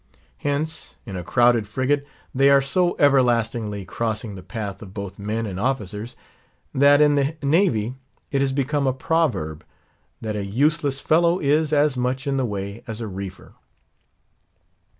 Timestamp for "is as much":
11.37-12.25